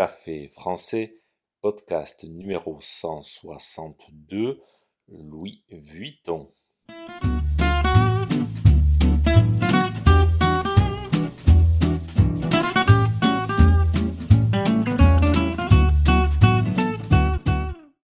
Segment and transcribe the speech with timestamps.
[0.00, 1.14] Café français,
[1.60, 4.58] podcast numéro 162,
[5.08, 6.50] Louis Vuitton.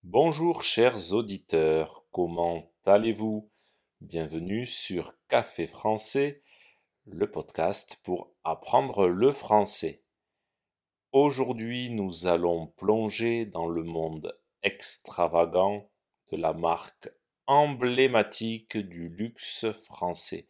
[0.05, 3.51] Bonjour chers auditeurs, comment allez-vous?
[4.01, 6.41] Bienvenue sur Café français,
[7.05, 10.05] le podcast pour apprendre le français.
[11.13, 15.91] Aujourd'hui, nous allons plonger dans le monde extravagant
[16.31, 17.11] de la marque
[17.47, 20.47] emblématique du luxe français,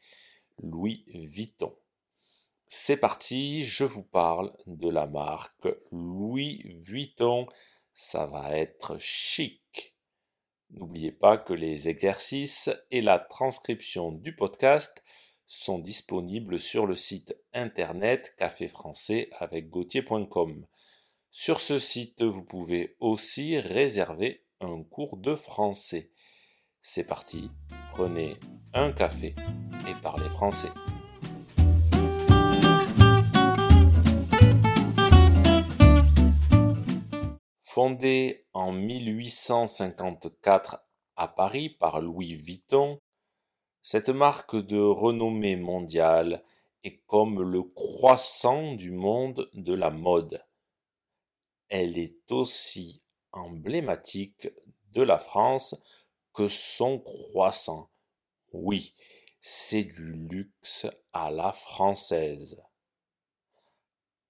[0.63, 1.75] Louis Vuitton.
[2.69, 7.47] C'est parti, je vous parle de la marque Louis Vuitton
[8.01, 9.95] ça va être chic.
[10.71, 15.03] N'oubliez pas que les exercices et la transcription du podcast
[15.53, 20.65] sont disponibles sur le site internet café français avec gauthier.com.
[21.33, 26.13] Sur ce site, vous pouvez aussi réserver un cours de français.
[26.83, 27.51] C'est parti,
[27.91, 28.37] prenez
[28.75, 29.35] un café
[29.89, 30.71] et parlez français.
[37.59, 40.79] Fondée en 1854
[41.17, 43.01] à Paris par Louis Vuitton,
[43.83, 46.45] cette marque de renommée mondiale
[46.85, 50.45] est comme le croissant du monde de la mode.
[51.69, 54.49] Elle est aussi emblématique
[54.93, 55.81] de la France
[56.33, 57.91] que son croissant.
[58.53, 58.95] Oui,
[59.41, 62.63] c'est du luxe à la française.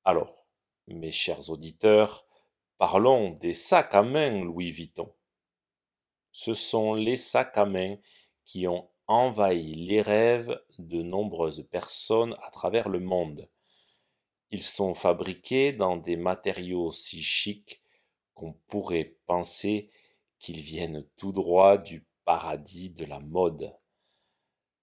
[0.05, 0.47] Alors,
[0.87, 2.27] mes chers auditeurs,
[2.81, 5.13] Parlons des sacs à main Louis Vuitton.
[6.33, 7.97] Ce sont les sacs à main
[8.47, 13.49] qui ont envahi les rêves de nombreuses personnes à travers le monde.
[14.53, 17.83] Ils sont fabriqués dans des matériaux si chics
[18.35, 19.91] qu'on pourrait penser
[20.39, 23.77] qu'ils viennent tout droit du paradis de la mode.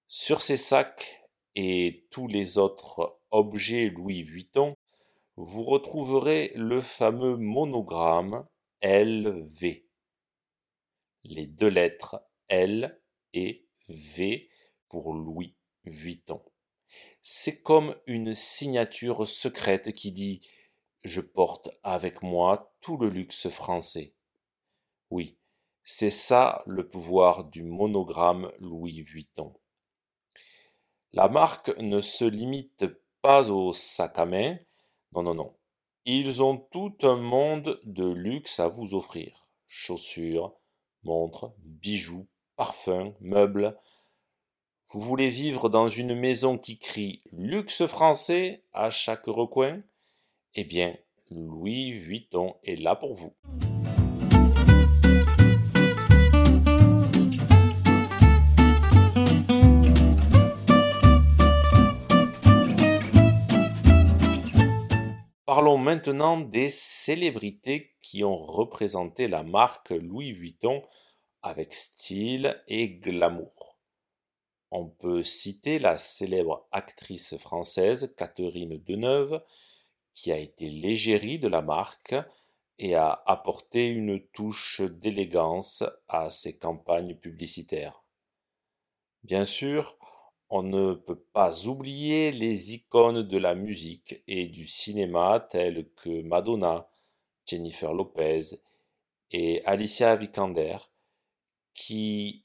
[0.08, 1.24] Sur ces sacs
[1.56, 4.76] et tous les autres objets Louis Vuitton,
[5.38, 8.46] vous retrouverez le fameux monogramme
[8.84, 9.86] LV.
[11.24, 13.02] Les deux lettres L
[13.34, 14.50] et V
[14.90, 15.56] pour Louis
[15.86, 16.42] Vuitton.
[17.22, 20.42] C'est comme une signature secrète qui dit
[21.04, 24.14] Je porte avec moi tout le luxe français.
[25.10, 25.38] Oui,
[25.84, 29.54] c'est ça le pouvoir du monogramme Louis Vuitton.
[31.14, 32.86] La marque ne se limite
[33.22, 34.58] pas au sac à main,
[35.14, 35.56] non, non, non.
[36.06, 39.50] Ils ont tout un monde de luxe à vous offrir.
[39.68, 40.54] Chaussures,
[41.04, 43.78] montres, bijoux, parfums, meubles.
[44.90, 49.84] Vous voulez vivre dans une maison qui crie luxe français à chaque recoin?
[50.56, 50.98] Eh bien,
[51.30, 53.34] Louis Vuitton est là pour vous.
[65.46, 70.82] Parlons maintenant des célébrités qui ont représenté la marque Louis Vuitton
[71.48, 73.78] avec style et glamour.
[74.70, 79.42] On peut citer la célèbre actrice française Catherine Deneuve,
[80.14, 82.16] qui a été l'égérie de la marque
[82.80, 88.04] et a apporté une touche d'élégance à ses campagnes publicitaires.
[89.24, 89.98] Bien sûr,
[90.50, 96.22] on ne peut pas oublier les icônes de la musique et du cinéma telles que
[96.22, 96.90] Madonna,
[97.46, 98.60] Jennifer Lopez
[99.32, 100.78] et Alicia Vikander,
[101.78, 102.44] qui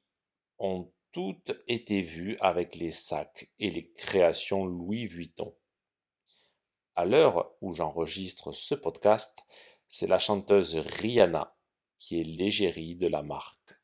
[0.59, 5.57] ont toutes été vues avec les sacs et les créations Louis Vuitton.
[6.95, 9.43] À l'heure où j'enregistre ce podcast,
[9.89, 11.57] c'est la chanteuse Rihanna
[11.99, 13.75] qui est l'égérie de la marque.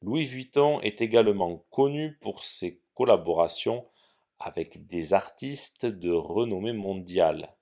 [0.00, 3.88] Louis Vuitton est également connu pour ses collaborations
[4.38, 7.56] avec des artistes de renommée mondiale.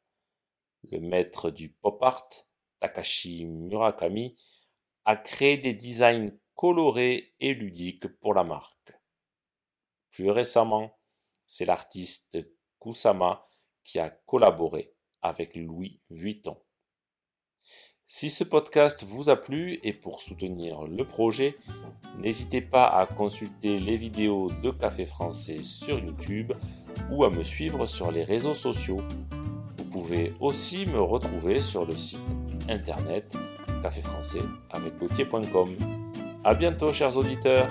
[0.90, 2.28] Le maître du pop art,
[2.80, 4.36] Takashi Murakami,
[5.06, 8.92] a créé des designs colorés et ludiques pour la marque.
[10.10, 10.98] Plus récemment,
[11.46, 12.38] c'est l'artiste
[12.80, 13.44] Kusama
[13.84, 16.60] qui a collaboré avec Louis Vuitton.
[18.08, 21.56] Si ce podcast vous a plu et pour soutenir le projet,
[22.18, 26.52] n'hésitez pas à consulter les vidéos de Café Français sur YouTube
[27.10, 29.02] ou à me suivre sur les réseaux sociaux.
[29.76, 32.20] Vous pouvez aussi me retrouver sur le site
[32.68, 33.36] internet
[33.86, 34.98] café français avec
[36.42, 37.68] A bientôt chers auditeurs